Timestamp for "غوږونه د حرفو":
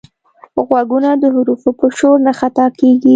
0.67-1.71